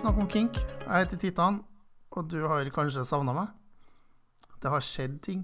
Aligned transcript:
snakke 0.00 0.22
om 0.22 0.28
kink. 0.32 0.56
Jeg 0.56 1.02
heter 1.02 1.18
Titan, 1.20 1.58
og 2.16 2.28
du 2.32 2.38
har 2.48 2.68
kanskje 2.72 3.02
savna 3.04 3.34
meg. 3.36 3.50
Det 4.62 4.70
har 4.72 4.80
skjedd 4.84 5.18
ting. 5.26 5.42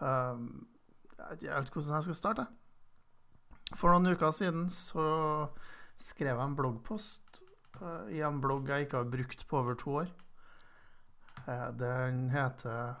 Um, 0.00 0.64
jeg 1.42 1.50
vet 1.50 1.68
ikke 1.68 1.82
hvordan 1.82 1.98
jeg 1.98 2.06
skal 2.06 2.16
starte. 2.16 2.46
For 3.76 3.92
noen 3.92 4.14
uker 4.14 4.32
siden 4.32 4.70
så 4.72 5.04
skrev 6.00 6.32
jeg 6.32 6.46
en 6.46 6.56
bloggpost 6.56 7.42
uh, 7.82 8.08
i 8.08 8.22
en 8.24 8.40
blogg 8.40 8.72
jeg 8.72 8.86
ikke 8.86 9.02
har 9.02 9.12
brukt 9.12 9.44
på 9.50 9.60
over 9.60 9.76
to 9.76 9.98
år. 10.04 10.08
Uh, 11.44 11.68
den 11.76 12.30
heter 12.32 12.96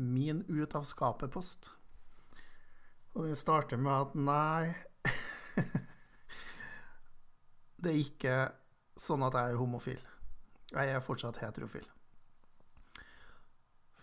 Min 0.00 0.46
ut 0.48 0.74
av 0.80 0.88
skapet-post. 0.88 1.74
Og 3.12 3.28
den 3.28 3.36
starter 3.36 3.76
med 3.76 3.92
at 4.00 4.16
nei 4.16 4.74
Det 7.84 7.92
er 7.92 8.00
ikke 8.00 8.36
sånn 9.00 9.24
at 9.26 9.36
jeg 9.38 9.54
er 9.54 9.60
homofil. 9.60 10.02
Jeg 10.74 10.90
er 10.94 11.04
fortsatt 11.04 11.40
heterofil. 11.42 11.86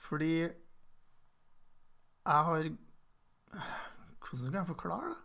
Fordi 0.02 0.34
jeg 2.22 2.48
har 2.48 2.72
Hvordan 3.52 4.40
skal 4.40 4.58
jeg 4.62 4.70
forklare 4.70 5.09
det? 5.12 5.20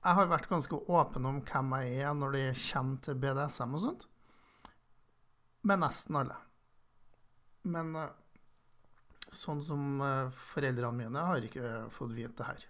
Jeg 0.00 0.16
har 0.16 0.28
vært 0.30 0.48
ganske 0.48 0.78
åpen 0.88 1.26
om 1.28 1.40
hvem 1.44 1.72
jeg 1.76 2.04
er 2.06 2.14
når 2.16 2.36
det 2.36 2.44
kommer 2.62 3.00
til 3.04 3.18
BDSM 3.20 3.74
og 3.76 3.82
sånt. 3.82 4.06
Med 5.68 5.82
nesten 5.82 6.16
alle. 6.16 6.38
Men 7.68 7.90
eh, 8.00 8.14
sånn 9.36 9.60
som 9.64 10.00
eh, 10.00 10.38
foreldrene 10.52 10.96
mine 11.02 11.26
har 11.28 11.44
ikke 11.44 11.90
fått 11.92 12.14
vite 12.16 12.38
det 12.38 12.48
her. 12.48 12.69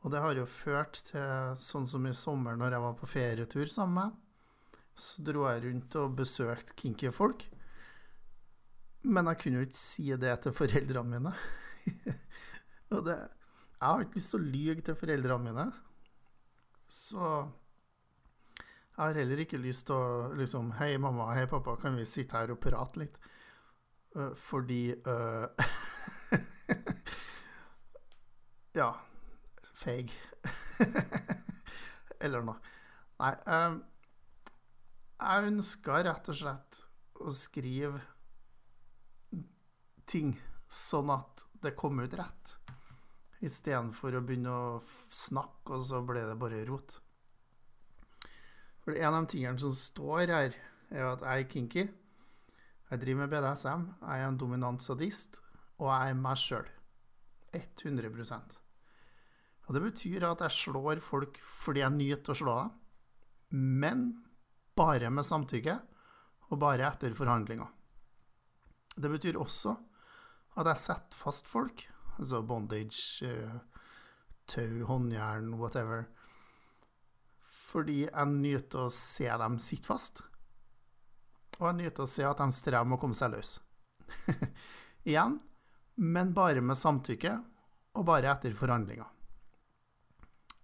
Og 0.00 0.12
det 0.12 0.22
har 0.24 0.38
jo 0.38 0.48
ført 0.48 1.02
til 1.10 1.56
sånn 1.60 1.86
som 1.88 2.06
i 2.08 2.16
sommer 2.16 2.56
når 2.56 2.76
jeg 2.76 2.84
var 2.86 2.96
på 2.96 3.08
ferietur 3.10 3.68
sammen 3.68 3.98
med. 3.98 4.18
Så 4.96 5.24
dro 5.24 5.44
jeg 5.48 5.64
rundt 5.66 5.96
og 6.00 6.16
besøkte 6.16 6.76
kinky 6.76 7.12
folk. 7.12 7.44
Men 9.04 9.28
jeg 9.30 9.40
kunne 9.40 9.60
jo 9.60 9.68
ikke 9.68 9.80
si 9.80 10.08
det 10.20 10.34
til 10.44 10.56
foreldrene 10.56 11.20
mine. 11.20 11.34
og 12.94 13.04
det 13.06 13.16
Jeg 13.16 13.88
har 13.88 14.02
ikke 14.04 14.18
lyst 14.18 14.34
til 14.34 14.40
å 14.40 14.50
lyge 14.56 14.84
til 14.84 14.98
foreldrene 15.00 15.46
mine. 15.46 15.66
Så 16.90 17.28
jeg 19.00 19.06
har 19.06 19.16
heller 19.16 19.40
ikke 19.40 19.60
lyst 19.60 19.86
til 19.88 19.96
å 19.96 20.32
liksom 20.36 20.74
Hei, 20.76 20.94
mamma. 21.00 21.30
Hei, 21.36 21.46
pappa. 21.48 21.76
Kan 21.80 21.96
vi 21.96 22.08
sitte 22.08 22.36
her 22.36 22.52
og 22.52 22.60
prate 22.60 23.00
litt? 23.00 23.16
Uh, 24.16 24.32
fordi 24.36 24.94
uh, 25.06 25.46
Ja. 28.80 28.90
Feig. 29.80 30.12
Eller 32.24 32.44
noe. 32.44 32.58
Nei. 33.20 33.34
Um, 33.48 33.80
jeg 35.20 35.50
ønska 35.50 36.00
rett 36.04 36.30
og 36.32 36.36
slett 36.36 36.80
å 37.20 37.32
skrive 37.36 38.00
ting 40.08 40.32
sånn 40.72 41.12
at 41.12 41.44
det 41.60 41.74
kom 41.78 42.00
ut 42.00 42.16
rett, 42.16 42.54
istedenfor 43.44 44.16
å 44.16 44.22
begynne 44.24 44.52
å 44.52 44.78
snakke, 45.12 45.76
og 45.76 45.84
så 45.86 46.00
ble 46.06 46.24
det 46.28 46.38
bare 46.40 46.64
rot. 46.68 46.96
For 48.80 48.96
en 48.96 49.18
av 49.20 49.28
tingene 49.30 49.60
som 49.60 49.76
står 49.76 50.32
her, 50.32 50.56
er 50.90 51.06
at 51.12 51.22
jeg 51.22 51.44
er 51.44 51.50
kinky. 51.52 51.84
Jeg 52.90 53.02
driver 53.04 53.20
med 53.22 53.32
BDSM, 53.34 53.86
jeg 54.00 54.24
er 54.24 54.26
en 54.26 54.40
dominant 54.40 54.82
sadist, 54.82 55.42
og 55.78 55.92
jeg 55.92 56.14
er 56.14 56.18
meg 56.24 56.40
sjøl. 56.40 56.72
100 57.54 58.10
Og 59.70 59.76
det 59.76 59.84
betyr 59.84 60.24
at 60.26 60.40
jeg 60.42 60.56
slår 60.56 60.98
folk 60.98 61.36
fordi 61.46 61.84
jeg 61.84 61.94
nyter 61.94 62.34
å 62.34 62.38
slå 62.40 62.54
dem, 62.58 62.70
men 63.54 64.00
bare 64.74 65.12
med 65.14 65.22
samtykke, 65.26 65.76
og 66.50 66.58
bare 66.58 66.88
etter 66.88 67.14
forhandlinger. 67.14 67.68
Det 68.98 69.10
betyr 69.12 69.38
også 69.38 69.76
at 70.58 70.66
jeg 70.72 70.82
setter 70.82 71.14
fast 71.20 71.46
folk, 71.46 71.84
altså 72.16 72.40
bondage, 72.42 73.28
tau, 74.50 74.80
håndjern, 74.88 75.52
whatever, 75.60 76.08
fordi 77.46 78.00
jeg 78.08 78.32
nyter 78.32 78.88
å 78.88 78.90
se 78.90 79.30
dem 79.44 79.60
sitte 79.62 79.92
fast. 79.92 80.24
Og 81.60 81.68
jeg 81.68 81.78
nyter 81.84 82.08
å 82.08 82.10
se 82.10 82.26
at 82.26 82.42
de 82.42 82.58
strever 82.58 82.90
med 82.90 82.98
å 82.98 83.04
komme 83.04 83.14
seg 83.14 83.36
løs. 83.36 83.54
Igjen, 85.06 85.38
men 86.02 86.34
bare 86.34 86.58
med 86.58 86.82
samtykke, 86.82 87.38
og 87.94 88.10
bare 88.10 88.34
etter 88.34 88.58
forhandlinger. 88.58 89.19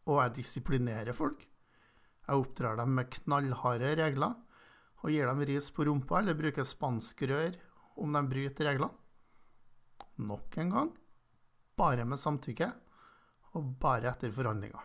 Og 0.06 0.20
jeg 0.22 0.36
disiplinerer 0.40 1.16
folk. 1.16 1.40
Jeg 2.26 2.42
oppdrar 2.42 2.78
dem 2.78 2.94
med 2.98 3.10
knallharde 3.12 3.94
regler, 3.98 4.36
og 5.02 5.12
gir 5.12 5.28
dem 5.28 5.42
ris 5.46 5.70
på 5.70 5.86
rumpa 5.86 6.20
eller 6.20 6.38
bruker 6.38 6.66
spanskrør 6.66 7.58
om 8.02 8.14
de 8.16 8.22
bryter 8.30 8.70
reglene. 8.70 8.94
Nok 10.26 10.56
en 10.62 10.72
gang 10.72 10.94
bare 11.76 12.06
med 12.08 12.20
samtykke, 12.20 12.68
og 13.56 13.72
bare 13.80 14.10
etter 14.12 14.32
forhandlinger. 14.32 14.84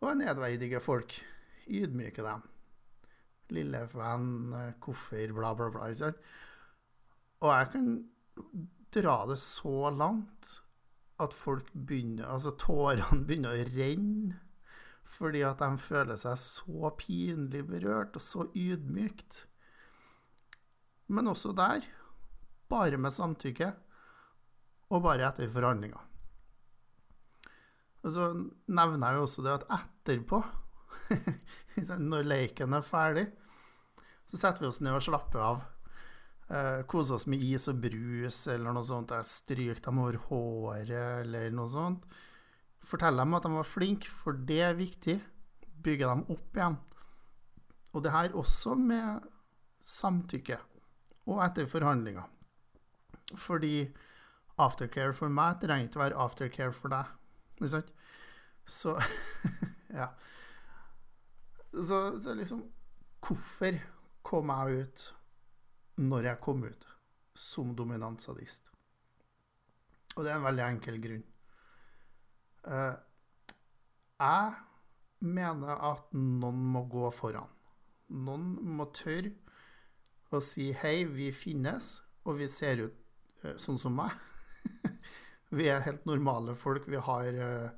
Og 0.00 0.10
jeg 0.10 0.20
nedverdiger 0.20 0.84
folk. 0.84 1.16
Ydmyker 1.64 2.26
dem. 2.28 2.42
Lille 3.56 3.80
venn, 3.92 4.52
koffer, 4.84 5.32
bla, 5.36 5.54
bla, 5.56 5.70
bla. 5.72 6.10
Og 7.44 7.50
jeg 7.52 7.70
kan 7.72 7.88
dra 8.94 9.16
det 9.28 9.38
så 9.40 9.90
langt 9.92 10.58
at 11.22 11.34
folk 11.36 11.68
begynner 11.72 12.26
Altså 12.26 12.54
tårene 12.58 13.22
begynner 13.26 13.54
å 13.54 13.68
renne 13.74 14.40
fordi 15.14 15.44
at 15.46 15.60
de 15.60 15.78
føler 15.78 16.18
seg 16.18 16.38
så 16.40 16.90
pinlig 16.98 17.60
berørt 17.68 18.16
og 18.18 18.22
så 18.24 18.46
ydmykt. 18.58 19.44
Men 21.06 21.30
også 21.30 21.52
der 21.54 21.84
bare 22.72 22.98
med 22.98 23.14
samtykke, 23.14 23.68
og 24.90 25.04
bare 25.04 25.28
etter 25.28 25.52
forhandlinger. 25.52 26.00
Og 28.04 28.12
så 28.12 28.26
nevner 28.34 29.06
jeg 29.06 29.20
jo 29.20 29.26
også 29.28 29.44
det 29.44 29.54
at 29.54 29.68
etterpå, 29.78 30.40
når 32.10 32.28
leken 32.28 32.76
er 32.76 32.84
ferdig, 32.84 33.28
så 34.26 34.40
setter 34.40 34.64
vi 34.64 34.72
oss 34.72 34.82
ned 34.84 34.96
og 34.96 35.04
slapper 35.04 35.44
av. 35.44 35.62
Eh, 36.52 36.82
kose 36.84 37.14
oss 37.16 37.24
med 37.30 37.40
is 37.40 37.68
og 37.72 37.78
brus 37.80 38.42
eller 38.52 38.74
noe 38.76 38.84
sånt. 38.84 39.14
Jeg 39.16 39.28
stryk 39.28 39.80
dem 39.84 40.00
over 40.02 40.18
håret 40.28 41.22
eller 41.24 41.54
noe 41.54 41.70
sånt. 41.70 42.04
Fortell 42.84 43.16
dem 43.16 43.36
at 43.36 43.46
de 43.46 43.52
var 43.54 43.68
flinke, 43.68 44.10
for 44.10 44.36
det 44.36 44.60
er 44.66 44.76
viktig. 44.76 45.16
Bygge 45.84 46.10
dem 46.10 46.26
opp 46.34 46.58
igjen. 46.58 46.76
Og 47.94 48.04
det 48.04 48.12
her 48.12 48.36
også 48.36 48.74
med 48.76 49.24
samtykke 49.84 50.58
og 51.30 51.40
etter 51.46 51.68
forhandlinger. 51.70 52.28
Fordi 53.40 53.88
aftercare 54.60 55.14
for 55.16 55.32
meg 55.32 55.62
trenger 55.62 55.88
ikke 55.88 56.02
være 56.02 56.20
aftercare 56.26 56.76
for 56.76 56.92
deg. 56.92 57.08
Ikke 57.56 57.72
sant? 57.78 57.92
Så 58.64 58.98
Ja. 59.94 60.08
Så, 61.72 62.18
så 62.18 62.34
liksom 62.34 62.64
Hvorfor 63.24 63.76
kom 64.26 64.50
jeg 64.52 64.84
ut 64.84 65.04
når 66.00 66.30
jeg 66.30 66.42
kom 66.42 66.64
ut 66.66 66.86
som 67.38 67.74
dominant 67.76 68.22
sadist? 68.22 68.70
Og 70.14 70.22
det 70.24 70.30
er 70.30 70.38
en 70.38 70.46
veldig 70.46 70.64
enkel 70.66 71.00
grunn. 71.02 71.24
Uh, 72.64 72.94
jeg 74.20 74.52
mener 75.24 75.80
at 75.90 76.12
noen 76.16 76.60
må 76.74 76.84
gå 76.90 77.08
foran. 77.14 77.50
Noen 78.14 78.54
må 78.76 78.86
tørre 78.94 79.32
å 80.34 80.40
si 80.42 80.72
'hei, 80.72 81.04
vi 81.04 81.30
finnes', 81.32 82.00
og 82.24 82.38
vi 82.38 82.48
ser 82.48 82.86
ut 82.86 82.96
uh, 83.44 83.56
sånn 83.58 83.78
som 83.78 83.96
meg. 83.98 84.14
vi 85.58 85.68
er 85.70 85.84
helt 85.86 86.06
normale 86.06 86.54
folk. 86.58 86.86
Vi 86.90 87.00
har 87.10 87.40
uh, 87.40 87.70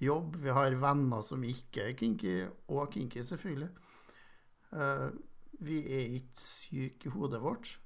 jobb, 0.00 0.36
vi 0.40 0.56
har 0.56 0.80
venner 0.80 1.22
som 1.22 1.44
ikke 1.44 1.90
er 1.90 1.98
kinky, 1.98 2.34
og 2.68 2.90
kinky, 2.92 3.22
selvfølgelig. 3.22 3.70
Vi 5.60 5.80
er 5.84 6.16
ikke 6.18 6.40
syke 6.40 7.08
i 7.08 7.12
hodet 7.14 7.40
vårt. 7.42 7.78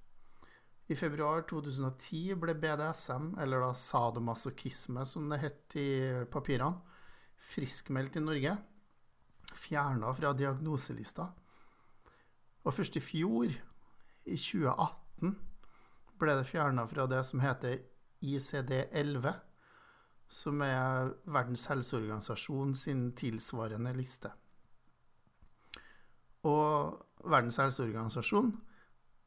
I 0.88 0.96
februar 0.96 1.42
2010 1.44 2.38
ble 2.40 2.54
BDSM, 2.56 3.34
eller 3.42 3.60
da 3.60 3.74
sadomasochisme 3.76 5.04
som 5.04 5.28
det 5.28 5.40
het 5.42 5.76
i 5.76 5.88
papirene, 6.32 6.80
friskmeldt 7.50 8.16
i 8.16 8.22
Norge. 8.24 8.54
Fjerna 9.52 10.12
fra 10.16 10.32
diagnoselista. 10.32 11.28
Og 12.64 12.74
først 12.74 12.96
i 12.96 13.02
fjor, 13.04 13.52
i 14.28 14.36
2018, 14.36 15.36
ble 16.18 16.34
det 16.40 16.48
fjerna 16.48 16.86
fra 16.88 17.06
det 17.08 17.20
som 17.24 17.40
heter 17.44 17.78
ICD-11, 18.24 19.28
som 20.28 20.60
er 20.64 21.12
Verdens 21.28 21.66
helseorganisasjon 21.70 22.74
sin 22.76 23.04
tilsvarende 23.16 23.92
liste. 23.96 24.32
Og 26.48 27.07
Verdens 27.24 27.58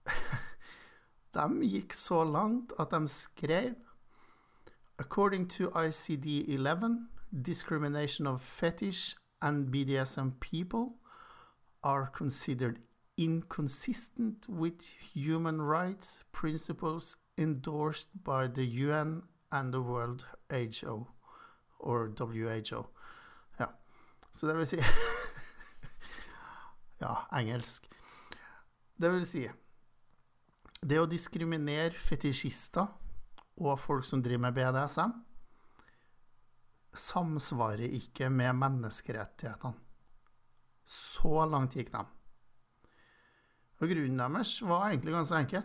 de 1.33 1.65
gikk 1.65 1.93
så 1.93 2.23
langt 2.23 2.73
at 2.79 2.91
de 2.91 3.07
skrev 3.07 3.75
According 4.99 5.49
to 5.49 5.69
ICD-11, 5.69 7.07
discrimination 7.43 8.27
of 8.27 8.41
fetish 8.41 9.15
and 9.41 9.71
BDSM 9.71 10.39
people 10.39 10.97
are 11.83 12.07
considered 12.13 12.79
inconsistent 13.17 14.47
with 14.47 14.83
human 15.13 15.61
rights 15.61 16.23
principles 16.31 17.17
endorsed 17.38 18.09
by 18.23 18.47
the 18.47 18.65
UN 18.65 19.23
and 19.51 19.73
the 19.73 19.81
World 19.81 20.25
HO, 20.51 21.07
or 21.79 22.09
WHO. 22.19 22.85
Ja, 23.59 23.65
så 24.31 24.47
det 24.47 24.57
vil 24.57 24.67
si 24.67 24.77
Ja, 27.01 27.25
engelsk. 27.33 27.88
Det 28.95 29.09
vil 29.09 29.25
si 29.25 29.48
Det 30.81 30.98
å 30.98 31.09
diskriminere 31.09 31.98
fetisjister 31.98 32.88
og 33.62 33.77
folk 33.77 34.06
som 34.06 34.21
driver 34.24 34.48
med 34.48 34.56
BDSM, 34.56 35.12
samsvarer 36.98 37.94
ikke 38.00 38.31
med 38.33 38.57
menneskerettighetene. 38.57 39.77
Så 40.81 41.45
langt 41.45 41.77
gikk 41.77 41.92
de. 41.94 42.01
Og 43.81 43.94
grunnen 43.94 44.18
deres 44.21 44.56
var 44.65 44.88
egentlig 44.89 45.13
ganske 45.13 45.44
enkel. 45.44 45.63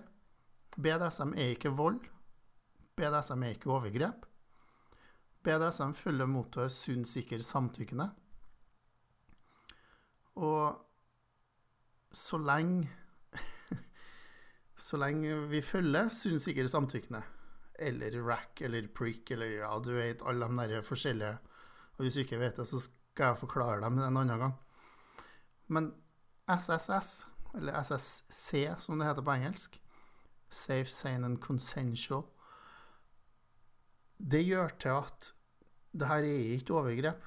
BDSM 0.77 1.33
er 1.33 1.55
ikke 1.55 1.73
vold. 1.77 2.03
BDSM 2.97 3.45
er 3.45 3.57
ikke 3.57 3.73
overgrep. 3.73 4.29
BDSM 5.45 5.97
følger 5.97 6.29
mottoet 6.29 6.73
sunn, 6.75 7.05
sikker, 7.09 7.41
samtykkende. 7.45 8.11
Og 10.37 10.86
så 12.17 12.41
lenge 12.41 12.89
Så 14.77 14.99
lenge 15.01 15.47
vi 15.51 15.63
følger 15.65 16.11
sunn, 16.13 16.41
sikker, 16.41 16.67
samtykkende, 16.69 17.23
eller 17.81 18.17
rack 18.25 18.61
eller 18.65 18.89
prick 18.93 19.31
eller 19.33 19.59
ja, 19.63 19.71
du 19.81 19.95
vet 19.97 20.25
alle 20.25 20.49
de 20.49 20.69
der 20.75 20.85
forskjellige 20.85 21.39
Og 21.97 22.05
hvis 22.05 22.15
du 22.15 22.21
ikke 22.21 22.41
vet 22.41 22.57
det, 22.61 22.67
så 22.69 22.81
skal 22.81 23.33
jeg 23.33 23.41
forklare 23.41 23.81
dem 23.81 23.99
en 23.99 24.19
annen 24.21 24.39
gang. 24.41 24.55
Men 25.73 25.95
SSS, 26.47 27.27
eller 27.57 27.81
SSC 27.81 28.67
som 28.79 28.99
det 28.99 29.09
heter 29.09 29.25
på 29.25 29.33
engelsk, 29.33 29.81
Safe, 30.51 30.91
Sane 30.93 31.27
and 31.27 31.39
Consensual, 31.41 32.23
det 34.19 34.45
gjør 34.45 34.69
til 34.81 34.89
at 34.89 35.33
det 35.97 36.09
her 36.09 36.29
er 36.29 36.53
ikke 36.59 36.77
overgrep. 36.77 37.25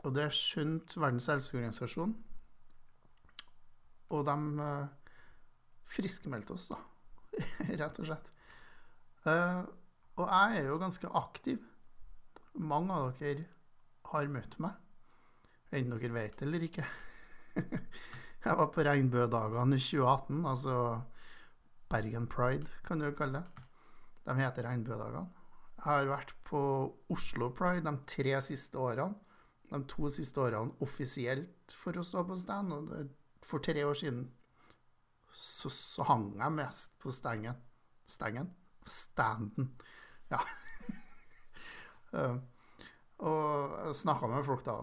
Og 0.00 0.14
det 0.16 0.30
skjønte 0.32 1.00
Verdens 1.00 1.28
helseorganisasjon. 1.28 2.16
Og 4.10 4.24
de 4.26 4.36
uh, 4.58 5.14
friskmeldte 5.90 6.56
oss, 6.56 6.70
da. 6.72 6.80
Rett 7.80 8.00
og 8.02 8.08
slett. 8.08 8.30
Uh, 9.26 9.62
og 10.20 10.26
jeg 10.26 10.60
er 10.60 10.68
jo 10.68 10.80
ganske 10.80 11.10
aktiv. 11.20 11.60
Mange 12.60 12.96
av 12.96 13.12
dere 13.20 13.46
har 14.10 14.30
møtt 14.32 14.56
meg, 14.62 14.74
enten 15.70 15.94
dere 15.94 16.16
vet 16.16 16.38
det 16.38 16.48
eller 16.48 16.66
ikke. 16.66 16.86
jeg 18.44 18.58
var 18.58 18.70
på 18.74 18.84
Regnbuedagene 18.86 19.78
i 19.78 19.84
2018, 19.84 20.40
altså 20.50 20.76
Bergen 21.90 22.26
Pride, 22.30 22.66
kan 22.86 22.98
du 23.02 23.10
kalle 23.14 23.44
det. 23.44 23.66
De 24.26 24.36
heter 24.38 24.66
Regnbuedagene. 24.66 25.28
Jeg 25.80 25.86
har 25.86 26.10
vært 26.10 26.34
på 26.44 26.60
Oslo 27.08 27.48
Pride 27.56 27.86
de 27.86 27.94
tre 28.10 28.34
siste 28.44 28.78
årene. 28.78 29.16
De 29.70 29.78
to 29.88 30.10
siste 30.12 30.42
årene 30.42 30.74
offisielt 30.84 31.72
for 31.78 31.96
å 31.96 32.04
stå 32.04 32.26
på 32.26 32.36
stand. 32.36 32.74
Og 32.74 32.90
det, 32.90 33.06
for 33.46 33.62
tre 33.64 33.84
år 33.86 33.96
siden 33.96 34.24
så, 35.32 35.70
så 35.70 36.04
hang 36.08 36.32
jeg 36.38 36.54
mest 36.56 36.96
på 37.00 37.12
stengen. 37.14 37.58
Stengen? 38.10 38.50
Standen. 38.86 39.70
Ja. 40.30 40.40
uh, 42.14 42.38
og 43.30 43.94
snakka 43.94 44.30
med 44.30 44.46
folk 44.46 44.64
da. 44.66 44.78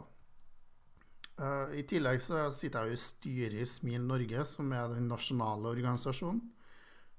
Uh, 1.38 1.74
I 1.78 1.84
tillegg 1.86 2.22
så 2.24 2.48
sitter 2.54 2.88
jeg 2.88 2.96
jo 2.96 2.98
i 2.98 3.02
styret 3.02 3.60
i 3.62 3.68
Smil 3.70 4.08
Norge, 4.08 4.46
som 4.48 4.72
er 4.74 4.88
den 4.94 5.10
nasjonale 5.12 5.74
organisasjonen. 5.74 6.42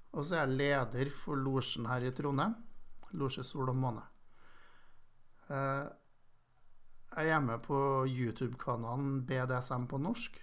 Og 0.09 0.25
så 0.25 0.39
er 0.39 0.47
jeg 0.47 0.57
leder 0.57 1.13
for 1.13 1.37
losjen 1.37 1.85
her 1.85 2.07
i 2.07 2.13
Trondheim. 2.15 2.57
Losje 3.17 3.45
Sol 3.45 3.69
og 3.69 3.77
Måne. 3.77 4.03
Uh, 5.49 5.85
jeg 7.15 7.33
er 7.33 7.41
med 7.41 7.61
på 7.65 8.05
YouTube-kanalen 8.09 9.23
BDSM 9.29 9.87
på 9.89 9.97
norsk. 10.01 10.37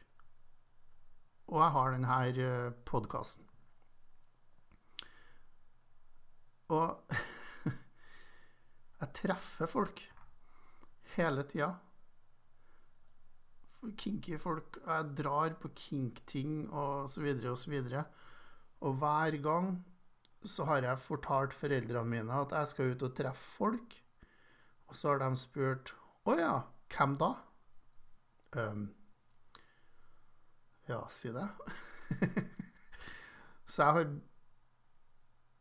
Og 1.47 1.61
jeg 1.63 1.75
har 1.77 1.95
denne 1.95 2.19
uh, 2.43 2.75
podkasten. 2.89 3.47
Og 6.75 7.15
jeg 9.01 9.11
treffer 9.21 9.71
folk 9.71 10.03
hele 11.15 11.45
tida. 11.47 11.71
Kinky 13.97 14.41
folk. 14.43 14.81
Jeg 14.83 15.13
drar 15.19 15.55
på 15.63 15.71
kink-ting 15.79 16.65
og 16.73 17.07
så 17.11 17.23
videre 17.23 17.53
og 17.53 17.61
så 17.63 17.71
videre. 17.71 18.03
Og 18.83 18.99
hver 18.99 19.39
gang 19.45 19.71
så 20.47 20.67
har 20.67 20.83
jeg 20.83 21.03
fortalt 21.03 21.55
foreldrene 21.55 22.09
mine 22.11 22.43
at 22.43 22.53
jeg 22.55 22.73
skal 22.73 22.93
ut 22.93 23.07
og 23.07 23.15
treffe 23.17 23.51
folk. 23.61 23.97
Og 24.87 24.99
så 24.99 25.15
har 25.15 25.23
de 25.23 25.39
spurt 25.39 25.95
Å 26.27 26.35
ja, 26.39 26.55
hvem 26.91 27.15
da? 27.21 27.33
Um, 28.59 28.89
ja, 30.87 31.01
si 31.11 31.33
det. 31.35 31.47
så 33.71 33.83
jeg 33.83 33.97
har 33.99 34.11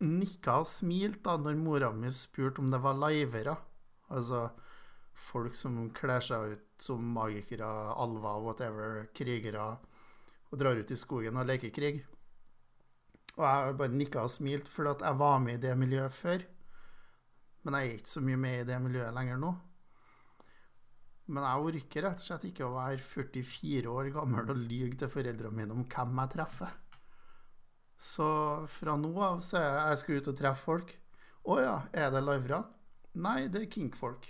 nikka 0.05 0.59
og 0.61 0.69
smilt 0.69 1.21
da 1.25 1.37
når 1.41 1.57
mora 1.59 1.91
mi 1.95 2.11
spurte 2.13 2.61
om 2.61 2.71
det 2.73 2.81
var 2.83 2.99
livere. 2.99 3.55
Altså 4.13 4.47
folk 5.15 5.55
som 5.57 5.77
kler 5.95 6.23
seg 6.23 6.55
ut 6.55 6.65
som 6.85 7.03
magikere, 7.15 7.67
alver, 7.95 8.41
whatever, 8.43 9.05
krigere, 9.15 9.69
og 10.51 10.59
drar 10.59 10.77
ut 10.77 10.91
i 10.91 10.99
skogen 10.99 11.39
og 11.39 11.47
leker 11.47 11.71
krig. 11.73 12.03
Og 13.35 13.43
jeg 13.43 13.51
har 13.51 13.79
bare 13.79 13.95
nikka 13.95 14.25
og 14.27 14.31
smilt, 14.31 14.67
for 14.71 14.87
at 14.91 15.03
jeg 15.03 15.19
var 15.19 15.39
med 15.43 15.57
i 15.57 15.63
det 15.67 15.77
miljøet 15.79 16.13
før. 16.15 16.43
Men 17.63 17.79
jeg 17.79 17.87
er 17.87 17.97
ikke 17.99 18.13
så 18.13 18.21
mye 18.23 18.39
med 18.39 18.59
i 18.59 18.67
det 18.67 18.77
miljøet 18.83 19.15
lenger 19.15 19.39
nå. 19.41 19.55
Men 21.25 21.45
jeg 21.47 21.69
orker 21.69 22.05
rett 22.05 22.21
og 22.21 22.27
slett 22.27 22.45
ikke 22.51 22.67
å 22.67 22.75
være 22.75 23.01
44 23.01 23.89
år 23.89 24.11
gammel 24.13 24.51
og 24.53 24.59
lyge 24.61 24.99
til 25.01 25.09
foreldrene 25.09 25.57
mine 25.57 25.73
om 25.73 25.85
hvem 25.89 26.21
jeg 26.21 26.33
treffer. 26.35 26.75
Så 27.97 28.27
fra 28.69 28.93
nå 28.99 29.11
av 29.23 29.41
så 29.45 29.57
er 29.57 29.65
jeg, 29.65 29.81
jeg 29.89 30.01
skal 30.01 30.19
ut 30.19 30.31
og 30.31 30.39
treffe 30.41 30.67
folk. 30.67 30.95
Å 31.45 31.59
ja, 31.61 31.75
er 31.93 32.11
det 32.13 32.21
liverne? 32.25 32.61
Nei, 33.25 33.47
det 33.49 33.63
er 33.63 33.71
kinkfolk. 33.71 34.27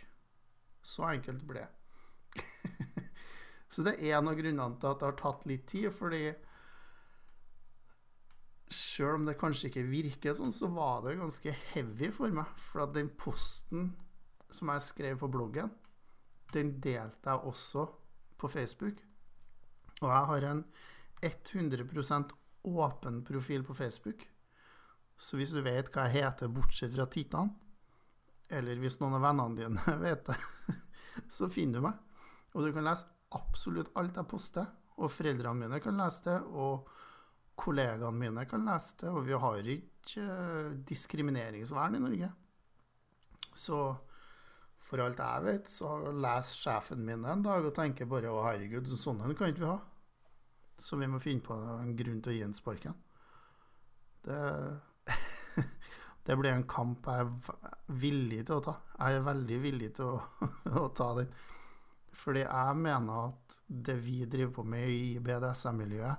Så 0.86 1.08
enkelt 1.10 1.44
ble 1.50 1.66
det. 1.66 2.46
så 3.74 3.84
det 3.88 3.98
er 3.98 4.20
en 4.20 4.32
av 4.32 4.38
grunnene 4.38 4.80
til 4.80 4.92
at 4.92 5.02
det 5.02 5.10
har 5.10 5.18
tatt 5.20 5.48
litt 5.50 5.66
tid, 5.72 5.90
fordi 5.96 6.28
Sjøl 8.76 9.20
om 9.20 9.28
det 9.28 9.36
kanskje 9.38 9.70
ikke 9.70 9.86
virker 9.88 10.34
sånn, 10.34 10.54
så 10.56 10.68
var 10.74 11.04
det 11.06 11.20
ganske 11.20 11.52
heavy 11.74 12.10
for 12.14 12.34
meg. 12.34 12.50
For 12.58 12.86
at 12.86 12.96
den 12.96 13.12
posten 13.20 13.92
som 14.54 14.72
jeg 14.74 14.84
skrev 14.88 15.20
på 15.22 15.30
bloggen, 15.32 15.70
den 16.56 16.78
delte 16.84 17.32
jeg 17.32 17.52
også 17.52 17.86
på 18.40 18.50
Facebook. 18.52 19.02
Og 20.02 20.10
jeg 20.10 20.30
har 20.32 20.48
en 20.50 20.64
100% 21.26 22.34
åpen 22.66 23.22
profil 23.28 23.64
på 23.64 23.76
Facebook. 23.78 24.26
Så 25.18 25.40
hvis 25.40 25.54
du 25.56 25.62
vet 25.64 25.92
hva 25.94 26.08
jeg 26.10 26.26
heter, 26.26 26.52
bortsett 26.52 26.96
fra 26.96 27.08
tittene, 27.08 27.56
eller 28.52 28.78
hvis 28.82 29.00
noen 29.02 29.16
av 29.18 29.24
vennene 29.26 29.58
dine 29.58 29.96
vet 30.06 30.28
det, 30.28 30.38
så 31.32 31.50
finner 31.50 31.80
du 31.80 31.88
meg. 31.88 32.02
Og 32.56 32.66
du 32.66 32.74
kan 32.76 32.86
lese 32.88 33.08
absolutt 33.36 33.94
alt 34.00 34.18
jeg 34.20 34.32
poster. 34.32 34.68
Og 34.96 35.12
foreldrene 35.12 35.66
mine 35.66 35.82
kan 35.84 35.98
lese 36.00 36.24
det. 36.30 36.38
og 36.56 36.92
kollegaene 37.56 38.20
mine 38.20 38.44
kan 38.50 38.66
lese 38.68 38.98
det, 39.02 39.12
og 39.12 39.24
vi 39.28 39.38
har 39.40 39.70
ikke 39.72 40.24
eh, 40.24 40.74
diskrimineringsvern 40.88 41.96
i 41.96 42.02
Norge. 42.04 42.32
Så 43.56 43.80
for 44.86 45.02
alt 45.02 45.22
jeg 45.22 45.46
vet, 45.46 45.70
så 45.72 45.96
leser 46.14 46.60
sjefen 46.62 47.06
min 47.06 47.26
en 47.26 47.44
dag 47.46 47.66
og 47.66 47.74
tenker 47.74 48.10
bare 48.10 48.30
'Å, 48.30 48.44
herregud, 48.46 48.90
sånn 48.94 49.24
en 49.26 49.36
kan 49.36 49.50
ikke 49.50 49.64
vi 49.64 49.72
ha'. 49.72 49.82
Så 50.78 51.00
vi 51.00 51.08
må 51.08 51.22
finne 51.24 51.42
på 51.42 51.56
en 51.56 51.96
grunn 51.96 52.22
til 52.22 52.34
å 52.34 52.36
gi 52.36 52.44
en 52.46 52.54
sparken. 52.54 52.96
Det, 54.26 54.40
det 56.28 56.38
blir 56.38 56.52
en 56.52 56.68
kamp 56.68 57.08
jeg 57.08 57.26
er 57.26 57.32
villig 57.88 58.46
til 58.46 58.60
å 58.60 58.66
ta. 58.68 58.76
Jeg 59.00 59.20
er 59.20 59.28
veldig 59.30 59.60
villig 59.64 59.92
til 59.96 60.06
å, 60.06 60.48
å 60.84 60.88
ta 60.94 61.14
den. 61.22 61.32
Fordi 62.16 62.44
jeg 62.44 62.80
mener 62.82 63.30
at 63.30 63.60
det 63.68 63.98
vi 64.04 64.20
driver 64.26 64.54
på 64.60 64.68
med 64.76 64.90
i 64.90 65.20
BDSM-miljøet, 65.20 66.18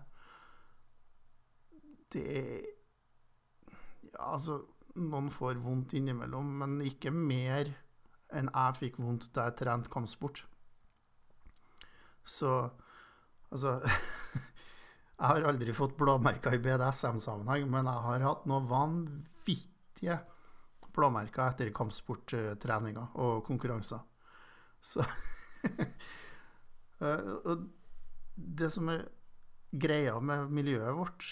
det 2.14 2.24
Ja, 4.16 4.32
altså 4.32 4.62
Noen 4.96 5.26
får 5.28 5.58
vondt 5.60 5.92
innimellom, 5.98 6.46
men 6.62 6.78
ikke 6.80 7.10
mer 7.12 7.68
enn 8.34 8.50
jeg 8.50 8.78
fikk 8.80 8.98
vondt 9.02 9.28
da 9.36 9.48
jeg 9.48 9.58
trente 9.60 9.92
kampsport. 9.92 10.42
Så 12.26 12.52
altså 13.50 13.78
Jeg 15.16 15.30
har 15.30 15.46
aldri 15.48 15.72
fått 15.72 15.94
blåmerker 15.96 16.52
i 16.52 16.60
BDSM-sammenheng, 16.60 17.70
men 17.72 17.86
jeg 17.88 18.04
har 18.04 18.24
hatt 18.26 18.42
noen 18.50 18.66
vanvittige 18.68 20.18
blåmerker 20.96 21.52
etter 21.52 21.70
kampsporttreninger 21.76 23.16
og 23.24 23.40
konkurranser. 23.46 24.02
Så 24.80 25.04
eh, 27.00 27.56
det 28.36 28.68
som 28.72 28.92
er 28.92 29.06
greia 29.72 30.18
med 30.20 30.52
miljøet 30.52 30.96
vårt 30.96 31.30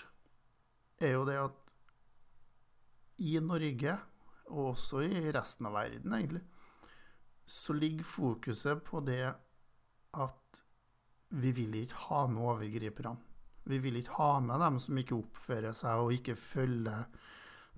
er 1.04 1.14
jo 1.18 1.28
det 1.28 1.36
at 1.42 1.74
i 3.24 3.36
Norge, 3.40 3.98
og 4.48 4.72
også 4.72 5.04
i 5.06 5.28
resten 5.32 5.68
av 5.68 5.76
verden, 5.76 6.16
egentlig, 6.16 6.42
så 7.46 7.76
ligger 7.76 8.06
fokuset 8.08 8.82
på 8.84 9.00
det 9.04 9.26
at 10.14 10.64
vi 11.34 11.50
vil 11.52 11.74
ikke 11.82 12.06
ha 12.08 12.24
med 12.30 12.42
overgriperne. 12.42 13.16
Vi 13.64 13.78
vil 13.80 13.96
ikke 13.96 14.18
ha 14.18 14.40
med 14.44 14.60
dem 14.60 14.78
som 14.82 14.98
ikke 15.00 15.16
oppfører 15.16 15.72
seg 15.76 16.02
og 16.02 16.12
ikke 16.12 16.36
følger 16.36 17.06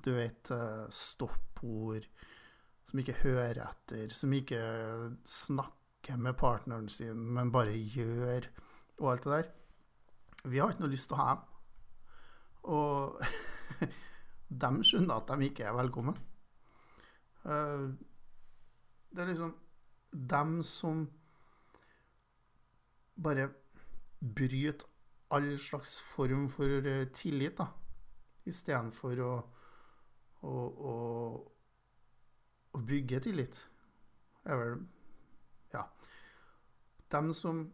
du 0.04 0.12
vet, 0.14 0.50
eh, 0.50 0.86
stoppord, 0.90 2.06
som 2.86 3.00
ikke 3.00 3.18
hører 3.24 3.62
etter, 3.64 4.12
som 4.14 4.32
ikke 4.36 4.60
snakker 5.26 6.20
med 6.22 6.36
partneren 6.38 6.88
sin, 6.92 7.24
men 7.34 7.50
bare 7.50 7.74
gjør, 7.74 8.46
og 9.00 9.12
alt 9.12 9.24
det 9.24 9.32
der. 9.32 9.48
Vi 10.46 10.60
har 10.62 10.70
ikke 10.70 10.84
noe 10.84 10.92
lyst 10.92 11.10
til 11.10 11.16
å 11.16 11.22
ha 11.24 11.32
dem. 11.34 11.46
Og 12.76 13.18
de 14.62 14.70
skjønner 14.86 15.16
at 15.16 15.32
de 15.32 15.48
ikke 15.48 15.66
er 15.66 15.74
velkommen. 15.74 16.20
Det 19.16 19.22
er 19.22 19.30
liksom 19.30 19.54
dem 20.12 20.58
som 20.62 21.06
bare 23.16 23.48
bryter 24.20 24.84
all 25.32 25.58
slags 25.58 26.02
form 26.04 26.50
for 26.52 26.84
eh, 26.86 27.06
tillit, 27.16 27.56
da. 27.56 27.70
Istedenfor 28.44 29.22
å, 29.24 29.30
å, 30.44 30.52
å, 30.90 30.96
å 32.76 32.82
bygge 32.90 33.22
tillit. 33.24 33.62
Det 34.42 34.52
er 34.52 34.60
vel 34.60 34.76
Ja. 35.72 35.86
Dem 37.10 37.32
som 37.32 37.64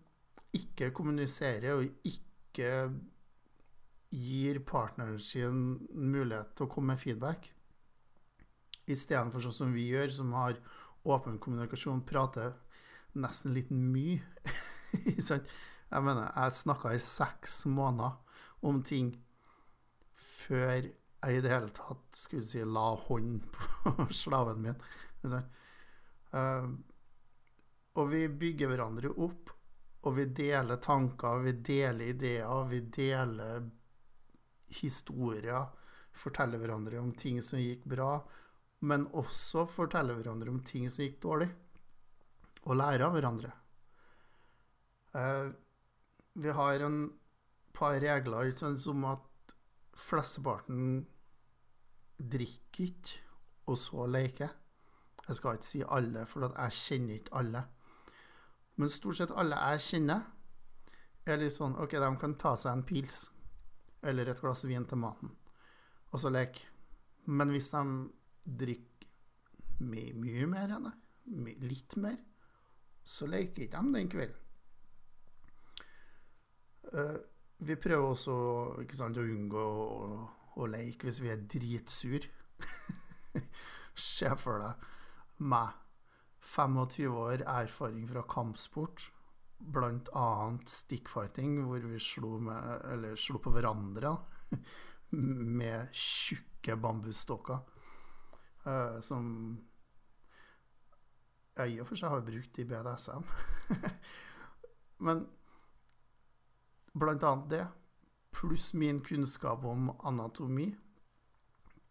ikke 0.55 0.93
kommuniserer 0.95 1.75
og 1.75 2.07
ikke 2.07 2.71
gir 4.13 4.61
partneren 4.69 5.19
sin 5.19 5.59
mulighet 5.91 6.55
til 6.55 6.69
å 6.69 6.71
komme 6.71 6.95
med 6.95 7.03
feedback, 7.03 7.51
istedenfor 8.87 9.43
sånn 9.43 9.59
som 9.59 9.75
vi 9.75 9.89
gjør, 9.91 10.13
som 10.13 10.33
har 10.37 10.59
åpen 11.03 11.39
kommunikasjon, 11.43 12.05
prater 12.07 12.55
nesten 13.19 13.55
litt 13.57 13.71
mye. 13.71 14.23
jeg 15.03 16.03
mener, 16.05 16.29
jeg 16.31 16.59
snakka 16.59 16.95
i 16.95 17.03
seks 17.03 17.65
måneder 17.67 18.19
om 18.69 18.83
ting 18.87 19.13
før 20.15 20.89
jeg 21.23 21.39
i 21.39 21.43
det 21.43 21.53
hele 21.53 21.71
tatt 21.75 22.19
skulle 22.19 22.47
si 22.47 22.63
la 22.67 22.93
hånd 23.07 23.45
på 23.57 24.09
slaven 24.15 24.65
min. 24.65 24.79
Uh, 26.33 26.71
og 27.93 28.09
vi 28.11 28.25
bygger 28.27 28.73
hverandre 28.73 29.13
opp, 29.23 29.53
og 30.03 30.17
vi 30.17 30.27
deler 30.35 30.81
tanker, 30.83 31.43
vi 31.45 31.53
deler 31.63 32.11
ideer, 32.11 32.65
vi 32.71 32.81
deler 32.91 33.69
historier. 34.81 35.69
Forteller 36.13 36.61
hverandre 36.61 36.99
om 37.01 37.13
ting 37.17 37.39
som 37.45 37.61
gikk 37.61 37.85
bra, 37.89 38.17
men 38.83 39.07
også 39.15 39.67
fortelle 39.71 40.15
hverandre 40.17 40.51
om 40.51 40.63
ting 40.67 40.89
som 40.91 41.05
gikk 41.05 41.21
dårlig. 41.23 41.49
Og 42.67 42.79
lære 42.79 43.07
av 43.07 43.15
hverandre. 43.17 43.51
Uh, 45.13 45.51
vi 46.39 46.55
har 46.55 46.83
en 46.87 47.05
par 47.75 47.99
regler 48.03 48.51
som 48.79 49.05
at 49.11 49.55
flesteparten 49.99 51.03
drikker 52.19 52.87
ikke, 52.87 53.19
og 53.67 53.79
så 53.79 54.07
leker. 54.07 54.51
Jeg 55.29 55.39
skal 55.39 55.59
ikke 55.59 55.69
si 55.69 55.83
alle, 55.87 56.25
for 56.27 56.49
jeg 56.49 56.79
kjenner 56.79 57.19
ikke 57.19 57.37
alle. 57.39 57.65
Men 58.77 58.91
stort 58.91 59.21
sett 59.21 59.35
alle 59.37 59.59
jeg 59.73 59.85
kjenner, 59.87 60.25
er 61.27 61.39
litt 61.39 61.55
sånn 61.55 61.77
OK, 61.79 61.95
de 62.03 62.11
kan 62.19 62.35
ta 62.41 62.57
seg 62.59 62.73
en 62.75 62.87
pils 62.87 63.29
eller 64.03 64.27
et 64.27 64.41
glass 64.43 64.65
vin 64.67 64.87
til 64.91 64.99
maten, 64.99 65.31
og 66.11 66.19
så 66.19 66.33
leke. 66.33 66.65
Men 67.31 67.53
hvis 67.55 67.71
de 67.71 67.83
drikker 68.45 69.09
my 69.83 70.05
mye 70.15 70.47
mer 70.47 70.77
enn 70.77 70.87
det, 70.89 71.57
litt 71.67 71.97
mer, 72.01 72.19
så 73.03 73.27
leker 73.31 73.67
ikke 73.67 73.83
de 73.83 73.97
den 73.97 74.11
kvelden. 74.13 74.39
Uh, 76.93 77.19
vi 77.63 77.77
prøver 77.79 78.09
også 78.11 78.35
sant, 78.93 79.19
å 79.19 79.25
unngå 79.25 79.63
å, 79.63 80.09
å, 80.59 80.67
leke 80.71 81.07
hvis 81.07 81.23
vi 81.23 81.31
er 81.33 81.45
dritsur. 81.47 82.27
Se 84.11 84.33
for 84.41 84.63
deg 84.63 84.89
meg, 85.43 85.79
25 86.53 87.19
år 87.23 87.45
erfaring 87.47 88.07
fra 88.11 88.25
kampsport, 88.29 89.07
bl.a. 89.63 90.29
stickfighting, 90.67 91.61
hvor 91.69 91.87
vi 91.87 92.01
slo, 92.03 92.35
med, 92.43 93.07
slo 93.19 93.39
på 93.43 93.53
hverandre 93.55 94.17
med 95.59 95.95
tjukke 95.95 96.77
bambusstokker. 96.83 97.63
Uh, 98.63 99.01
som 99.03 99.27
jeg 101.57 101.75
i 101.75 101.81
og 101.83 101.89
for 101.89 101.97
seg 101.99 102.11
har 102.13 102.21
brukt 102.25 102.59
i 102.59 102.65
BDSM. 102.69 103.23
Men 105.07 105.27
blant 106.95 107.23
annet 107.27 107.51
det, 107.51 107.67
pluss 108.33 108.75
min 108.79 109.01
kunnskap 109.05 109.65
om 109.69 109.91
anatomi, 110.09 110.77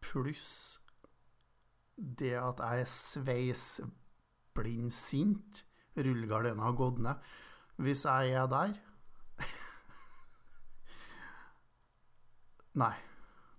pluss 0.01 0.79
det 1.95 2.33
at 2.39 2.59
jeg 2.63 2.81
er 2.81 2.89
sveisblind 2.89 4.91
sint, 4.95 5.65
rullegardina 5.97 6.63
har 6.63 6.73
gått 6.79 6.99
ned 7.03 7.15
Hvis 7.83 8.05
jeg 8.07 8.31
er 8.31 8.47
der 8.47 8.71
Nei, 12.81 12.95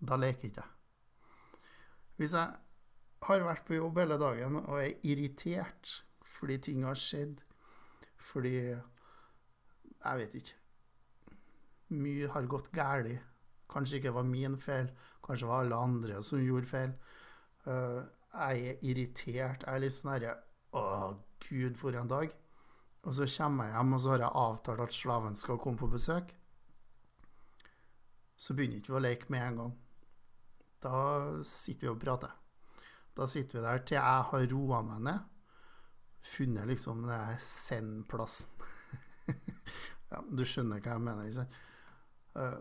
da 0.00 0.16
leker 0.16 0.44
ikke 0.48 0.62
jeg. 0.62 0.70
Hvis 2.16 2.32
jeg 2.38 2.48
har 3.22 3.44
vært 3.46 3.66
på 3.66 3.76
jobb 3.78 4.00
hele 4.02 4.18
dagen 4.18 4.58
og 4.64 4.78
er 4.80 4.96
irritert 5.06 6.00
fordi 6.32 6.56
ting 6.58 6.86
har 6.86 6.98
skjedd, 6.98 7.36
fordi 8.18 8.56
Jeg 10.02 10.18
vet 10.18 10.32
ikke. 10.34 10.54
Mye 11.94 12.28
har 12.34 12.46
gått 12.50 12.72
galt. 12.74 13.20
Kanskje 13.70 14.00
ikke 14.00 14.14
var 14.16 14.24
min 14.26 14.56
feil, 14.58 14.88
kanskje 15.22 15.46
var 15.46 15.62
alle 15.62 15.76
andre 15.78 16.22
som 16.26 16.42
gjorde 16.42 16.66
feil. 16.66 16.96
Uh, 17.66 18.02
jeg 18.32 18.66
er 18.72 18.82
irritert. 18.82 19.62
Jeg 19.62 19.70
er 19.70 19.84
litt 19.84 19.94
sånn 19.94 20.10
herre 20.16 20.34
Å, 20.74 20.82
gud, 21.46 21.78
for 21.78 21.94
en 21.94 22.10
dag. 22.10 22.34
Og 23.04 23.14
så 23.14 23.28
kommer 23.36 23.68
jeg 23.68 23.76
hjem, 23.76 23.94
og 23.94 24.02
så 24.02 24.14
har 24.16 24.24
jeg 24.24 24.42
avtalt 24.42 24.84
at 24.88 24.98
slaven 24.98 25.38
skal 25.38 25.62
komme 25.62 25.78
på 25.78 25.92
besøk. 25.92 26.34
Så 28.34 28.58
begynner 28.58 28.80
vi 28.80 28.82
ikke 28.82 28.98
å 28.98 29.06
leke 29.06 29.30
med 29.30 29.46
en 29.46 29.62
gang. 29.62 29.74
Da 30.82 30.96
sitter 31.46 31.86
vi 31.86 31.92
og 31.92 32.00
prater. 32.02 32.41
Da 33.16 33.26
sitter 33.28 33.58
vi 33.58 33.64
der 33.66 33.84
til 33.86 33.98
jeg 33.98 34.26
har 34.30 34.46
roa 34.52 34.80
meg 34.86 35.04
ned. 35.08 35.28
Funnet 36.22 36.68
liksom 36.70 37.02
den 37.08 37.40
send-plassen. 37.42 38.52
ja, 40.12 40.20
du 40.22 40.44
skjønner 40.46 40.82
hva 40.82 40.96
jeg 40.96 41.04
mener, 41.04 41.26
ikke 41.26 41.42
sant? 41.42 41.58
Uh, 42.32 42.60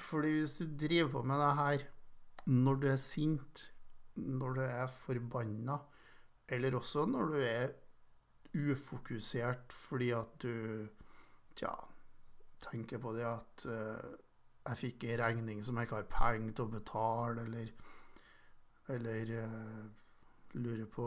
fordi 0.00 0.32
hvis 0.38 0.56
du 0.62 0.76
driver 0.80 1.10
på 1.12 1.22
med 1.28 1.42
det 1.42 1.50
her 1.58 1.86
når 2.46 2.80
du 2.80 2.86
er 2.90 2.98
sint, 2.98 3.66
når 4.16 4.54
du 4.56 4.60
er 4.64 4.86
forbanna, 4.86 5.76
eller 6.48 6.76
også 6.76 7.04
når 7.06 7.32
du 7.32 7.38
er 7.44 7.74
ufokusert 8.52 9.72
fordi 9.72 10.10
at 10.16 10.42
du 10.42 10.88
Tja, 11.52 11.68
tenker 12.64 12.96
på 12.96 13.10
det 13.12 13.26
at 13.28 13.64
uh, 13.68 14.12
jeg 14.62 14.78
fikk 14.80 15.04
ei 15.04 15.18
regning 15.20 15.58
som 15.64 15.76
jeg 15.76 15.84
ikke 15.84 15.98
har 15.98 16.06
penger 16.08 16.54
til 16.56 16.64
å 16.64 16.72
betale, 16.72 17.44
eller 17.44 17.72
eller 18.90 19.32
uh, 19.44 19.84
lurer 20.58 20.88
på 20.90 21.06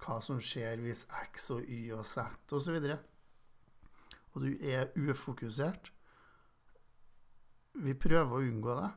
hva 0.00 0.16
som 0.24 0.40
skjer 0.42 0.80
hvis 0.82 1.04
X 1.26 1.50
og 1.54 1.68
Y 1.68 1.92
og 1.94 2.04
Z 2.08 2.54
osv. 2.56 2.76
Og, 2.80 2.88
så 2.88 2.98
og 4.30 4.44
du 4.46 4.50
er 4.64 4.90
ufokusert. 4.98 5.90
Vi 7.80 7.94
prøver 7.98 8.34
å 8.34 8.42
unngå 8.42 8.74
det, 8.80 8.90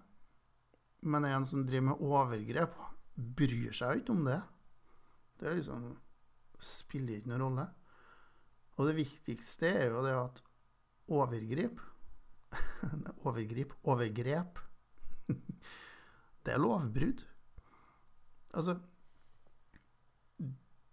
men 1.09 1.27
en 1.27 1.45
som 1.45 1.65
driver 1.67 1.91
med 1.91 2.03
overgrep, 2.05 2.79
bryr 3.13 3.73
seg 3.75 4.01
ikke 4.01 4.15
om 4.15 4.23
det. 4.25 4.39
Det 5.37 5.49
er 5.49 5.57
liksom 5.59 5.91
spiller 6.63 7.19
ikke 7.19 7.33
noen 7.33 7.43
rolle. 7.43 7.65
Og 8.77 8.89
det 8.89 8.97
viktigste 8.97 9.69
er 9.69 9.91
jo 9.91 10.03
det 10.05 10.13
at 10.17 10.41
overgrip 11.13 11.81
Overgrip 13.27 13.73
Overgrep 13.83 14.61
Det 16.43 16.53
er 16.53 16.61
lovbrudd. 16.61 17.21
Altså 18.53 18.77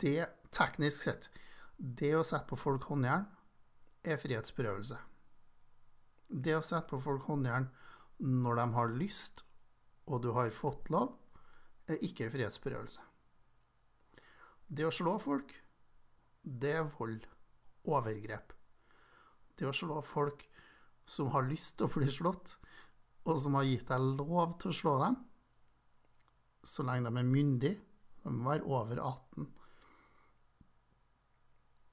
Det, 0.01 0.27
teknisk 0.57 1.03
sett, 1.05 1.29
det 1.77 2.15
å 2.17 2.25
sette 2.25 2.49
på 2.49 2.57
folk 2.57 2.87
håndjern 2.89 3.27
er 4.01 4.17
frihetsberøvelse. 4.21 4.97
Det 6.31 6.55
å 6.57 6.63
sette 6.65 6.89
på 6.89 7.01
folk 7.05 7.27
håndjern 7.29 7.69
når 8.21 8.61
de 8.63 8.67
har 8.79 8.95
lyst, 8.97 9.45
og 10.09 10.23
du 10.25 10.31
har 10.33 10.49
fått 10.57 10.89
lov, 10.93 11.13
er 11.85 12.01
ikke 12.07 12.31
frihetsberøvelse. 12.33 13.05
Det 14.71 14.87
å 14.87 14.95
slå 14.95 15.19
folk, 15.21 15.53
det 16.41 16.73
er 16.79 16.89
vold. 16.97 17.27
Overgrep. 17.91 18.53
Det 19.57 19.69
å 19.69 19.77
slå 19.77 20.01
folk 20.05 20.47
som 21.09 21.31
har 21.35 21.49
lyst 21.49 21.77
til 21.77 21.89
å 21.89 21.93
bli 21.93 22.09
slått, 22.13 22.57
og 23.29 23.41
som 23.41 23.57
har 23.59 23.69
gitt 23.69 23.89
deg 23.89 24.05
lov 24.21 24.57
til 24.61 24.73
å 24.73 24.77
slå 24.77 24.95
dem, 25.03 25.17
så 26.65 26.85
lenge 26.87 27.11
de 27.11 27.19
er 27.19 27.29
myndige, 27.29 27.81
de 28.25 28.31
må 28.31 28.51
være 28.51 28.63
over 28.69 29.01
18, 29.01 29.49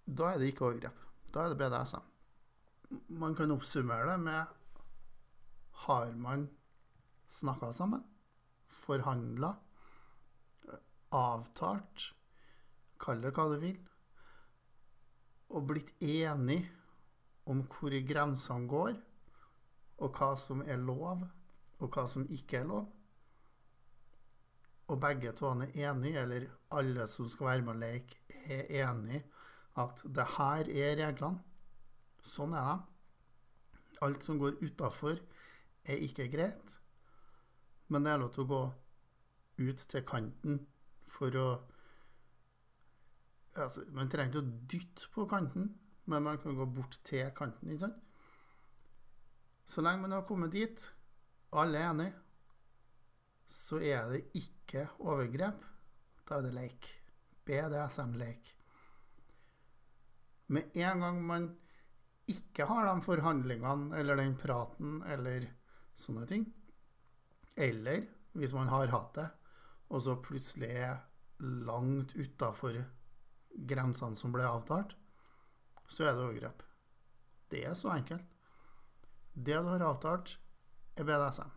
da 0.07 0.31
er 0.31 0.39
det 0.39 0.51
ikke 0.51 0.65
overgrep. 0.65 0.99
Da 1.33 1.43
er 1.43 1.51
det 1.51 1.57
BDSM. 1.59 2.05
Man 3.19 3.35
kan 3.35 3.51
oppsummere 3.51 4.11
det 4.11 4.19
med 4.19 4.45
Har 5.71 6.11
man 6.15 6.47
snakka 7.27 7.71
sammen, 7.71 8.03
forhandla, 8.67 9.51
avtalt, 11.11 12.13
kall 12.99 13.21
det 13.21 13.33
hva 13.35 13.45
du 13.51 13.59
vil, 13.61 13.77
og 15.53 15.67
blitt 15.67 15.91
enig 16.01 16.63
om 17.45 17.61
hvor 17.67 17.93
grensene 18.09 18.67
går, 18.67 18.95
og 19.97 20.17
hva 20.17 20.31
som 20.39 20.63
er 20.65 20.79
lov, 20.81 21.27
og 21.77 21.91
hva 21.93 22.07
som 22.09 22.25
ikke 22.25 22.63
er 22.63 22.71
lov, 22.71 22.87
og 24.87 24.99
begge 25.03 25.33
to 25.35 25.49
er 25.51 25.73
enige, 25.75 26.21
eller 26.21 26.47
alle 26.71 27.07
som 27.07 27.27
skal 27.29 27.47
være 27.47 27.61
med 27.61 27.73
og 27.73 27.79
leke, 27.81 28.19
er 28.47 28.89
enige 28.89 29.23
at 29.77 30.01
det 30.15 30.25
her 30.37 30.69
er 30.71 30.95
reglene. 31.01 31.43
Sånn 32.23 32.55
er 32.57 32.67
de. 32.69 32.77
Alt 34.05 34.23
som 34.23 34.39
går 34.39 34.59
utafor, 34.63 35.19
er 35.87 36.03
ikke 36.03 36.29
greit. 36.31 36.79
Men 37.87 38.03
det 38.03 38.13
er 38.13 38.21
lov 38.21 38.33
til 38.35 38.45
å 38.45 38.51
gå 38.51 38.61
ut 39.67 39.83
til 39.89 40.05
kanten 40.05 40.59
for 41.07 41.35
å 41.39 41.47
altså, 43.57 43.85
Man 43.91 44.09
trenger 44.11 44.29
ikke 44.29 44.43
å 44.43 44.65
dytte 44.71 45.07
på 45.13 45.25
kanten, 45.29 45.71
men 46.05 46.23
man 46.23 46.37
kan 46.41 46.55
gå 46.55 46.65
bort 46.65 46.99
til 47.03 47.31
kanten. 47.35 47.71
ikke 47.71 47.87
sant? 47.87 48.03
Så 49.67 49.81
lenge 49.81 50.01
man 50.01 50.15
har 50.15 50.27
kommet 50.27 50.51
dit, 50.51 50.83
alle 51.51 51.79
er 51.79 51.89
enige, 51.89 52.13
så 53.47 53.79
er 53.79 54.11
det 54.11 54.21
ikke 54.33 54.56
overgrep. 54.75 55.63
Da 56.27 56.37
er 56.37 56.47
det 56.47 56.53
leik. 56.55 56.87
BDSM-leik. 57.47 58.53
Med 60.47 60.75
en 60.75 60.99
gang 61.03 61.23
man 61.23 61.47
ikke 62.27 62.67
har 62.67 62.87
de 62.87 63.01
forhandlingene 63.03 63.95
eller 63.99 64.19
den 64.19 64.35
praten 64.39 65.01
eller 65.07 65.47
sånne 65.95 66.25
ting, 66.27 66.45
eller 67.55 68.03
hvis 68.37 68.53
man 68.53 68.67
har 68.67 68.91
hatt 68.91 69.13
det, 69.15 69.27
og 69.87 70.03
så 70.03 70.17
plutselig 70.23 70.69
er 70.69 70.97
langt 71.39 72.13
utafor 72.15 72.81
grensene 73.69 74.19
som 74.19 74.33
ble 74.35 74.43
avtalt, 74.47 74.93
så 75.87 76.03
er 76.03 76.13
det 76.13 76.25
overgrep. 76.25 76.63
Det 77.47 77.63
er 77.63 77.77
så 77.79 77.93
enkelt. 77.95 78.25
Det 79.33 79.55
du 79.55 79.69
har 79.71 79.85
avtalt, 79.87 80.35
er 80.97 81.07
BDSM. 81.07 81.53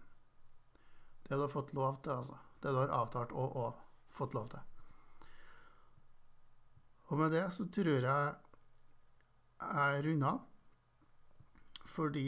Det 1.26 1.34
du 1.34 1.42
har 1.42 1.50
fått 1.50 1.74
lov 1.74 1.98
til, 2.04 2.12
altså. 2.20 2.38
Det 2.60 2.72
du 2.72 2.78
har 2.82 2.92
avtalt 2.92 3.32
og, 3.32 3.56
og 3.56 4.12
fått 4.12 4.36
lov 4.36 4.50
til. 4.52 4.60
Og 7.10 7.18
med 7.18 7.32
det 7.34 7.46
så 7.54 7.66
tror 7.72 8.06
jeg 8.06 8.34
jeg 9.60 10.04
runda 10.06 10.34
av. 10.34 10.46
Fordi 11.90 12.26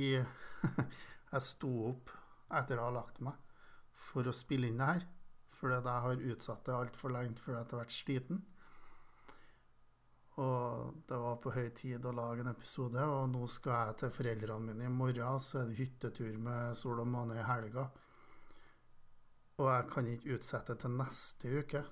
jeg 1.33 1.43
sto 1.45 1.73
opp 1.93 2.11
etter 2.53 2.81
å 2.81 2.89
ha 2.89 2.95
lagt 2.99 3.21
meg 3.25 3.37
for 4.13 4.27
å 4.27 4.35
spille 4.37 4.69
inn 4.69 4.81
det 4.81 4.89
her. 4.89 5.05
Fordi 5.57 5.79
jeg 5.79 6.07
har 6.07 6.25
utsatt 6.33 6.65
det 6.67 6.75
altfor 6.75 7.15
lenge 7.15 7.39
fordi 7.39 7.59
jeg 7.59 7.71
har 7.71 7.83
vært 7.85 7.95
sliten. 7.95 8.43
Og 10.43 11.03
det 11.09 11.19
var 11.21 11.41
på 11.45 11.53
høy 11.53 11.69
tid 11.77 12.07
å 12.09 12.15
lage 12.17 12.41
en 12.41 12.51
episode, 12.55 13.03
og 13.05 13.27
nå 13.35 13.45
skal 13.53 13.91
jeg 13.91 13.99
til 14.01 14.15
foreldrene 14.17 14.73
mine 14.73 14.89
i 14.89 14.93
morgen. 14.93 15.41
Så 15.45 15.61
er 15.61 15.69
det 15.69 15.79
hyttetur 15.79 16.39
med 16.41 16.77
sol 16.79 17.03
og 17.05 17.11
måne 17.13 17.37
i 17.39 17.47
helga. 17.47 17.87
Og 19.63 19.69
jeg 19.71 19.89
kan 19.93 20.09
ikke 20.11 20.37
utsette 20.37 20.75
til 20.83 20.95
neste 20.99 21.51
uke. 21.63 21.83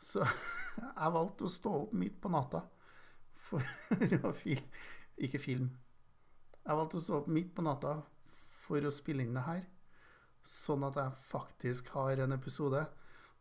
Så 0.00 0.24
jeg 1.02 1.14
valgte 1.14 1.44
å 1.44 1.52
stå 1.52 1.74
opp 1.82 1.96
midt 1.98 2.20
på 2.22 2.32
natta 2.32 2.62
for 3.48 3.64
å 4.28 4.32
film 4.36 4.64
Ikke 5.18 5.40
film. 5.42 5.72
Jeg 6.64 6.78
valgte 6.78 7.00
å 7.00 7.02
stå 7.04 7.18
opp 7.22 7.28
midt 7.32 7.50
på 7.56 7.64
natta 7.66 7.98
for 8.28 8.84
å 8.84 8.92
spille 8.92 9.24
inn 9.24 9.36
det 9.36 9.44
her. 9.46 9.64
Sånn 10.44 10.84
at 10.86 10.96
jeg 11.00 11.20
faktisk 11.26 11.90
har 11.96 12.22
en 12.22 12.36
episode 12.36 12.84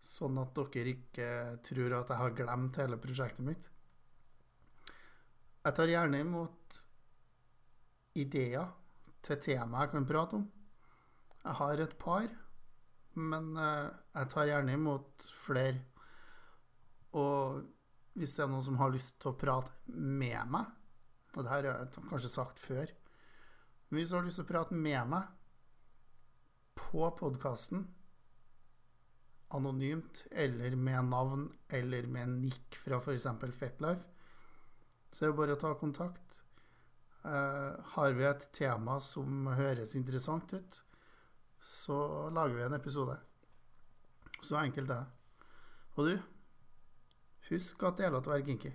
sånn 0.04 0.38
at 0.41 0.58
dere 0.58 0.93
ikke 0.93 1.30
tror 1.65 1.96
at 2.00 2.12
jeg 2.13 2.22
har 2.22 2.36
glemt 2.38 2.80
hele 2.82 3.00
prosjektet 3.02 3.46
mitt. 3.46 3.70
Jeg 5.65 5.76
tar 5.76 5.91
gjerne 5.91 6.22
imot 6.24 6.78
ideer 8.17 8.70
til 9.26 9.41
tema 9.43 9.84
jeg 9.84 9.93
kan 9.93 10.08
prate 10.08 10.39
om. 10.39 10.46
Jeg 11.43 11.56
har 11.60 11.84
et 11.84 11.96
par, 12.00 12.28
men 13.17 13.51
eh, 13.58 13.88
jeg 14.19 14.32
tar 14.34 14.49
gjerne 14.51 14.77
imot 14.77 15.27
flere. 15.34 15.82
Og 17.17 17.63
hvis 18.17 18.36
det 18.38 18.45
er 18.45 18.51
noen 18.51 18.65
som 18.65 18.80
har 18.82 18.93
lyst 18.93 19.17
til 19.21 19.34
å 19.34 19.39
prate 19.39 19.73
med 19.93 20.53
meg, 20.53 20.73
og 21.36 21.43
det 21.43 21.51
her 21.51 21.67
har 21.69 21.84
jeg 21.84 22.08
kanskje 22.10 22.32
sagt 22.34 22.62
før 22.63 22.89
Men 23.89 23.99
hvis 23.99 24.10
du 24.10 24.15
har 24.15 24.23
lyst 24.25 24.39
til 24.39 24.45
å 24.47 24.49
prate 24.49 24.75
med 24.75 25.12
meg 25.12 25.27
på 26.77 27.03
podkasten 27.19 27.84
anonymt, 29.56 30.25
eller 30.32 30.75
med 30.75 31.06
navn, 31.08 31.45
eller 31.69 32.08
med 32.12 32.34
nikk 32.41 32.75
fra 32.84 32.99
f.eks. 32.99 33.27
Fetlife, 33.56 34.03
så 35.12 35.25
er 35.25 35.32
det 35.32 35.38
bare 35.38 35.56
å 35.56 35.62
ta 35.62 35.71
kontakt. 35.80 36.41
Uh, 37.23 37.80
har 37.95 38.15
vi 38.15 38.27
et 38.27 38.49
tema 38.56 38.97
som 39.03 39.47
høres 39.56 39.95
interessant 39.99 40.51
ut, 40.53 40.82
så 41.67 42.30
lager 42.32 42.56
vi 42.56 42.63
en 42.63 42.73
episode. 42.73 43.17
Så 44.41 44.56
enkelt 44.56 44.89
er 44.89 44.95
det. 44.95 45.06
Og 45.97 46.06
du, 46.08 46.19
husk 47.49 47.84
at 47.84 47.97
det 47.97 48.06
gjelder 48.06 48.23
å 48.23 48.32
være 48.32 48.45
kinky. 48.47 48.71